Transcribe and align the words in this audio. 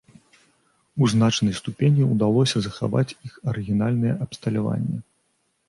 У 1.05 1.09
значнай 1.13 1.53
ступені 1.59 2.07
ўдалося 2.13 2.57
захаваць 2.69 3.05
іх 3.27 3.37
арыгінальнае 3.55 4.19
абсталяванне. 4.29 4.97